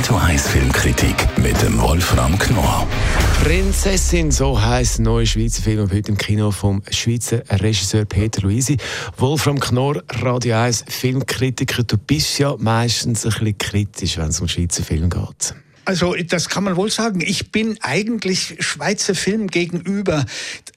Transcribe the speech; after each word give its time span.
Radio 0.00 0.16
1 0.16 0.48
Filmkritik 0.48 1.14
mit 1.36 1.60
dem 1.60 1.78
Wolfram 1.78 2.38
Knorr. 2.38 2.88
Prinzessin, 3.44 4.30
so 4.30 4.58
heisst 4.58 4.96
der 4.96 5.04
neue 5.04 5.26
Schweizer 5.26 5.60
Film 5.60 5.90
heute 5.92 6.12
im 6.12 6.16
Kino 6.16 6.50
vom 6.52 6.82
Schweizer 6.90 7.42
Regisseur 7.50 8.06
Peter 8.06 8.40
Luisi. 8.40 8.78
Wolfram 9.18 9.60
Knorr, 9.60 10.02
Radio 10.08 10.56
1 10.56 10.86
Filmkritiker. 10.88 11.82
Du 11.82 11.98
bist 11.98 12.38
ja 12.38 12.56
meistens 12.58 13.26
ein 13.26 13.32
bisschen 13.32 13.58
kritisch, 13.58 14.16
wenn 14.16 14.28
es 14.28 14.40
um 14.40 14.48
Schweizer 14.48 14.82
Film 14.82 15.10
geht. 15.10 15.54
Also 15.84 16.14
das 16.14 16.48
kann 16.48 16.64
man 16.64 16.76
wohl 16.76 16.90
sagen. 16.90 17.20
Ich 17.20 17.52
bin 17.52 17.76
eigentlich 17.82 18.56
Schweizer 18.60 19.14
Film 19.14 19.48
gegenüber, 19.48 20.24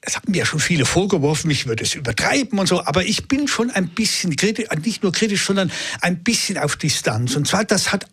es 0.00 0.16
haben 0.16 0.32
mir 0.32 0.38
ja 0.38 0.46
schon 0.46 0.60
viele 0.60 0.86
vorgeworfen, 0.86 1.50
ich 1.50 1.66
würde 1.66 1.84
es 1.84 1.94
übertreiben 1.94 2.58
und 2.58 2.68
so, 2.68 2.86
aber 2.86 3.04
ich 3.04 3.28
bin 3.28 3.48
schon 3.48 3.70
ein 3.70 3.88
bisschen 3.88 4.34
kritisch, 4.36 4.66
nicht 4.82 5.02
nur 5.02 5.12
kritisch, 5.12 5.44
sondern 5.44 5.70
ein 6.00 6.22
bisschen 6.22 6.56
auf 6.56 6.76
Distanz. 6.76 7.36
Und 7.36 7.46
zwar, 7.46 7.64
das 7.64 7.92
hat 7.92 8.06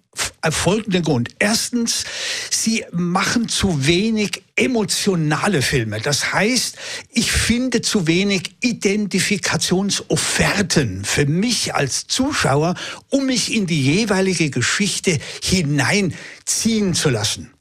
folgenden 0.52 1.04
Grund. 1.04 1.30
Erstens, 1.40 2.04
sie 2.50 2.86
machen 2.92 3.50
zu 3.50 3.88
wenig 3.88 4.44
emotionale 4.56 5.62
Filme. 5.62 6.00
Das 6.02 6.34
heißt, 6.34 6.78
ich 7.12 7.32
finde 7.32 7.82
zu 7.82 8.08
wenig 8.08 8.56
Identifikationsofferten 8.62 11.06
für 11.06 11.26
mich 11.26 11.76
als 11.76 12.08
Zuschauer, 12.08 12.76
um 13.10 13.26
mich 13.26 13.54
in 13.54 13.68
die 13.68 13.82
jeweilige 13.82 14.50
Geschichte 14.50 15.20
hineinziehen 15.44 16.94
zu 16.94 17.10
lassen. 17.10 17.52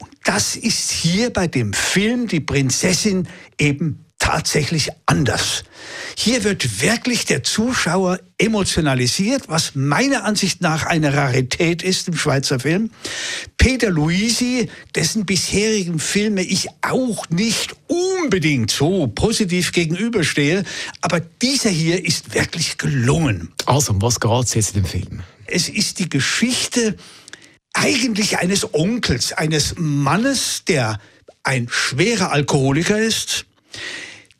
Und 0.00 0.10
das 0.24 0.56
ist 0.56 0.90
hier 0.90 1.30
bei 1.30 1.46
dem 1.46 1.72
Film 1.72 2.26
Die 2.28 2.40
Prinzessin 2.40 3.28
eben 3.58 4.04
tatsächlich 4.22 4.90
anders. 5.06 5.64
Hier 6.16 6.44
wird 6.44 6.80
wirklich 6.80 7.24
der 7.24 7.42
Zuschauer 7.42 8.20
emotionalisiert, 8.38 9.48
was 9.48 9.74
meiner 9.74 10.22
Ansicht 10.22 10.60
nach 10.60 10.86
eine 10.86 11.12
Rarität 11.12 11.82
ist 11.82 12.06
im 12.06 12.14
Schweizer 12.14 12.60
Film. 12.60 12.90
Peter 13.58 13.90
Luisi, 13.90 14.70
dessen 14.94 15.26
bisherigen 15.26 15.98
Filme 15.98 16.42
ich 16.42 16.68
auch 16.82 17.28
nicht 17.30 17.74
unbedingt 17.88 18.70
so 18.70 19.08
positiv 19.08 19.72
gegenüberstehe, 19.72 20.62
aber 21.00 21.18
dieser 21.18 21.70
hier 21.70 22.04
ist 22.04 22.32
wirklich 22.32 22.78
gelungen. 22.78 23.52
Also, 23.66 23.92
um 23.92 24.00
was 24.02 24.20
geht 24.20 24.44
es 24.44 24.54
jetzt 24.54 24.76
in 24.76 24.84
dem 24.84 24.88
Film? 24.88 25.22
Es 25.46 25.68
ist 25.68 25.98
die 25.98 26.08
Geschichte 26.08 26.96
eigentlich 27.72 28.38
eines 28.38 28.72
Onkels, 28.72 29.32
eines 29.32 29.74
Mannes, 29.78 30.62
der 30.68 31.00
ein 31.42 31.66
schwerer 31.68 32.30
Alkoholiker 32.30 32.98
ist, 33.00 33.46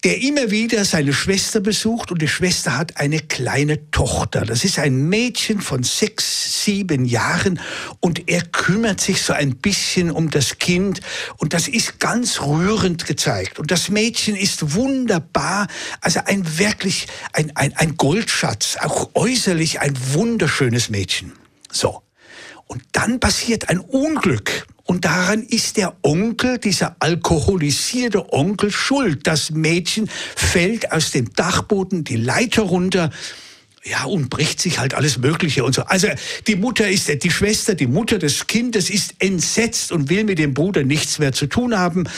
der 0.04 0.20
immer 0.20 0.50
wieder 0.50 0.84
seine 0.84 1.12
Schwester 1.12 1.60
besucht 1.60 2.10
und 2.10 2.20
die 2.20 2.28
Schwester 2.28 2.76
hat 2.76 2.96
eine 2.96 3.20
kleine 3.20 3.90
Tochter. 3.92 4.40
Das 4.40 4.64
ist 4.64 4.78
ein 4.78 5.08
Mädchen 5.08 5.60
von 5.60 5.84
sechs, 5.84 6.64
sieben 6.64 7.04
Jahren 7.04 7.60
und 8.00 8.28
er 8.28 8.42
kümmert 8.42 9.00
sich 9.00 9.22
so 9.22 9.32
ein 9.32 9.56
bisschen 9.56 10.10
um 10.10 10.30
das 10.30 10.58
Kind 10.58 11.00
und 11.36 11.54
das 11.54 11.68
ist 11.68 12.00
ganz 12.00 12.40
rührend 12.40 13.06
gezeigt. 13.06 13.60
Und 13.60 13.70
das 13.70 13.90
Mädchen 13.90 14.34
ist 14.34 14.74
wunderbar, 14.74 15.68
also 16.00 16.20
ein 16.24 16.58
wirklich, 16.58 17.06
ein, 17.32 17.52
ein, 17.54 17.72
ein 17.76 17.96
Goldschatz, 17.96 18.76
auch 18.80 19.10
äußerlich 19.14 19.80
ein 19.80 19.96
wunderschönes 20.12 20.90
Mädchen. 20.90 21.32
So. 21.70 22.02
Und 22.66 22.82
dann 22.92 23.20
passiert 23.20 23.68
ein 23.68 23.78
Unglück. 23.78 24.66
Und 24.84 25.04
daran 25.04 25.42
ist 25.42 25.76
der 25.76 25.96
Onkel, 26.02 26.58
dieser 26.58 26.96
alkoholisierte 26.98 28.32
Onkel, 28.32 28.70
schuld. 28.70 29.26
Das 29.26 29.50
Mädchen 29.50 30.10
fällt 30.34 30.92
aus 30.92 31.12
dem 31.12 31.32
Dachboden 31.34 32.04
die 32.04 32.16
Leiter 32.16 32.62
runter. 32.62 33.10
Ja, 33.84 34.04
und 34.04 34.30
bricht 34.30 34.60
sich 34.60 34.78
halt 34.78 34.94
alles 34.94 35.18
Mögliche 35.18 35.64
und 35.64 35.74
so. 35.74 35.82
Also, 35.82 36.08
die 36.46 36.56
Mutter 36.56 36.88
ist, 36.88 37.08
die 37.22 37.30
Schwester, 37.30 37.74
die 37.74 37.88
Mutter 37.88 38.18
des 38.18 38.46
Kindes 38.46 38.90
ist 38.90 39.14
entsetzt 39.18 39.90
und 39.90 40.08
will 40.08 40.24
mit 40.24 40.38
dem 40.38 40.54
Bruder 40.54 40.84
nichts 40.84 41.18
mehr 41.18 41.32
zu 41.32 41.46
tun 41.46 41.76
haben. 41.76 42.08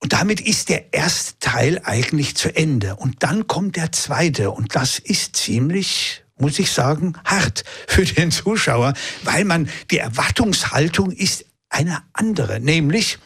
Und 0.00 0.12
damit 0.12 0.40
ist 0.40 0.68
der 0.68 0.92
erste 0.92 1.38
Teil 1.40 1.80
eigentlich 1.84 2.36
zu 2.36 2.54
Ende. 2.54 2.96
Und 2.96 3.22
dann 3.22 3.46
kommt 3.46 3.76
der 3.76 3.92
zweite. 3.92 4.50
Und 4.50 4.74
das 4.74 4.98
ist 4.98 5.36
ziemlich 5.36 6.22
muss 6.40 6.58
ich 6.58 6.70
sagen, 6.70 7.14
hart 7.24 7.64
für 7.86 8.04
den 8.04 8.30
Zuschauer, 8.30 8.94
weil 9.24 9.44
man 9.44 9.68
die 9.90 9.98
Erwartungshaltung 9.98 11.10
ist 11.10 11.44
eine 11.68 12.02
andere, 12.12 12.60
nämlich 12.60 13.18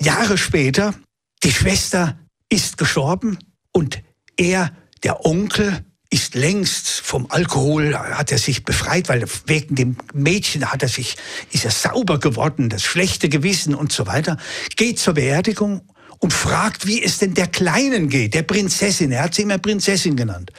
Jahre 0.00 0.38
später, 0.38 0.94
die 1.42 1.52
Schwester 1.52 2.18
ist 2.48 2.78
gestorben 2.78 3.38
und 3.72 4.02
er, 4.36 4.72
der 5.02 5.24
Onkel, 5.24 5.84
ist 6.10 6.36
längst 6.36 6.88
vom 7.00 7.26
Alkohol, 7.28 7.96
hat 7.96 8.30
er 8.30 8.38
sich 8.38 8.62
befreit, 8.62 9.08
weil 9.08 9.24
wegen 9.46 9.74
dem 9.74 9.96
Mädchen 10.12 10.70
hat 10.70 10.82
er 10.82 10.88
sich, 10.88 11.16
ist 11.50 11.64
er 11.64 11.72
sauber 11.72 12.20
geworden, 12.20 12.68
das 12.68 12.84
schlechte 12.84 13.28
Gewissen 13.28 13.74
und 13.74 13.90
so 13.90 14.06
weiter, 14.06 14.36
geht 14.76 15.00
zur 15.00 15.14
Beerdigung 15.14 15.80
und 16.20 16.32
fragt, 16.32 16.86
wie 16.86 17.02
es 17.02 17.18
denn 17.18 17.34
der 17.34 17.48
Kleinen 17.48 18.08
geht, 18.08 18.34
der 18.34 18.44
Prinzessin. 18.44 19.10
Er 19.10 19.24
hat 19.24 19.34
sie 19.34 19.42
immer 19.42 19.58
Prinzessin 19.58 20.14
genannt. 20.14 20.52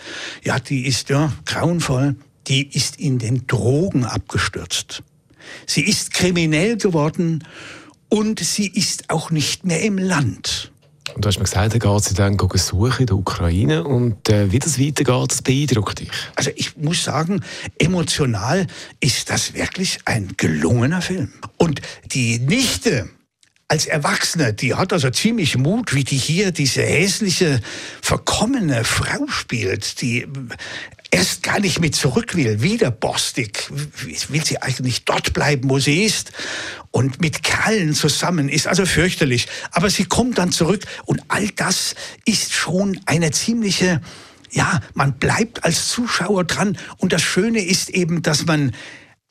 Ja, 0.43 0.59
die 0.59 0.85
ist 0.85 1.09
ja 1.09 1.31
grauenvoll. 1.45 2.15
Die 2.47 2.67
ist 2.75 2.99
in 2.99 3.17
den 3.17 3.47
Drogen 3.47 4.05
abgestürzt. 4.05 5.01
Sie 5.65 5.81
ist 5.81 6.13
kriminell 6.13 6.77
geworden 6.77 7.43
und 8.09 8.39
sie 8.39 8.67
ist 8.67 9.09
auch 9.09 9.31
nicht 9.31 9.65
mehr 9.65 9.81
im 9.81 9.97
Land. 9.97 10.71
Und 11.13 11.23
du 11.23 11.27
hast 11.27 11.37
mir 11.37 11.45
gesagt, 11.45 11.73
er 11.73 11.79
geht 11.79 12.03
sie 12.03 12.13
dann 12.15 12.37
suchen 12.37 13.01
in 13.01 13.05
der 13.05 13.15
Ukraine. 13.15 13.83
Und 13.83 14.27
äh, 14.27 14.51
wie 14.51 14.59
das 14.59 14.79
weitergeht, 14.79 15.31
das 15.31 15.41
beeindruckt 15.41 15.99
dich. 15.99 16.09
Also 16.35 16.51
ich 16.55 16.75
muss 16.77 17.03
sagen, 17.03 17.41
emotional 17.77 18.67
ist 18.99 19.29
das 19.29 19.53
wirklich 19.53 19.99
ein 20.05 20.33
gelungener 20.35 21.01
Film. 21.01 21.31
Und 21.57 21.81
die 22.11 22.39
Nichte 22.39 23.09
als 23.67 23.87
Erwachsene, 23.87 24.53
die 24.53 24.75
hat 24.75 24.93
also 24.93 25.09
ziemlich 25.09 25.57
Mut, 25.57 25.93
wie 25.93 26.03
die 26.03 26.17
hier 26.17 26.51
diese 26.51 26.83
hässliche, 26.83 27.61
verkommene 28.01 28.83
Frau 28.83 29.25
spielt, 29.27 30.01
die 30.01 30.27
erst 31.09 31.41
gar 31.43 31.59
nicht 31.59 31.79
mit 31.79 31.95
zurück 31.95 32.35
will, 32.35 32.61
wieder 32.61 32.91
borstig, 32.91 33.67
will 34.29 34.45
sie 34.45 34.61
eigentlich 34.61 35.05
dort 35.05 35.33
bleiben, 35.33 35.69
wo 35.69 35.79
sie 35.79 36.03
ist. 36.03 36.31
Und 36.91 37.21
mit 37.21 37.41
Kerlen 37.41 37.93
zusammen 37.93 38.49
ist, 38.49 38.67
also 38.67 38.85
fürchterlich. 38.85 39.47
Aber 39.71 39.89
sie 39.89 40.05
kommt 40.05 40.37
dann 40.37 40.51
zurück 40.51 40.83
und 41.05 41.21
all 41.29 41.47
das 41.49 41.95
ist 42.25 42.53
schon 42.53 42.99
eine 43.05 43.31
ziemliche, 43.31 44.01
ja, 44.51 44.79
man 44.93 45.17
bleibt 45.17 45.63
als 45.63 45.89
Zuschauer 45.89 46.43
dran. 46.43 46.77
Und 46.97 47.13
das 47.13 47.23
Schöne 47.23 47.65
ist 47.65 47.89
eben, 47.89 48.21
dass 48.21 48.45
man 48.45 48.73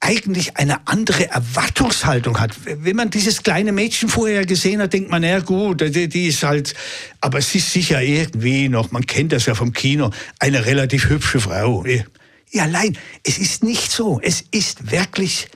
eigentlich 0.05 0.57
eine 0.59 0.87
andere 0.87 1.31
Erwartungshaltung 1.31 2.39
hat. 2.39 2.53
Wenn 2.65 2.95
man 2.95 3.11
dieses 3.11 3.43
kleine 3.43 3.73
Mädchen 3.73 4.11
vorher 4.11 4.45
gesehen 4.45 4.83
hat, 4.83 4.93
denkt 4.93 5.11
man, 5.11 5.23
ja 5.23 5.41
gut, 5.41 5.81
die, 5.81 6.09
die 6.09 6.27
ist 6.27 6.43
halt, 6.43 6.75
aber 7.23 7.41
sie 7.41 7.59
ist 7.59 7.73
sicher 7.73 8.03
irgendwie 8.03 8.69
noch, 8.69 8.91
man 8.91 9.07
kennt 9.07 9.33
das 9.33 9.47
ja 9.47 9.55
vom 9.55 9.73
Kino, 9.73 10.11
eine 10.39 10.67
relativ 10.67 11.09
hübsche 11.09 11.41
Frau. 11.41 11.85
Ja, 12.51 12.65
allein, 12.65 12.99
es 13.25 13.39
ist 13.39 13.65
nicht 13.65 13.91
so. 13.91 14.21
Es 14.23 14.45
ist 14.51 14.93
wirklich 14.93 15.49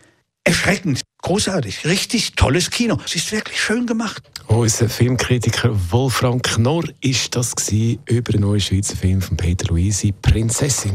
erschreckend. 0.45 1.03
Großartig, 1.21 1.85
richtig 1.85 2.33
tolles 2.35 2.71
Kino. 2.71 2.99
Es 3.05 3.17
ist 3.17 3.31
wirklich 3.33 3.61
schön 3.61 3.87
gemacht. 3.87 4.23
Unser 4.47 4.89
Filmkritiker 4.89 5.77
Wolfram 5.91 6.41
Knorr 6.41 6.85
ist 7.03 7.37
das 7.37 7.55
über 7.71 8.33
den 8.33 8.41
neuen 8.41 8.61
Schweizer 8.61 8.97
Film 8.97 9.21
von 9.21 9.37
Peter 9.37 9.67
Luisi, 9.67 10.13
Prinzessin. 10.13 10.95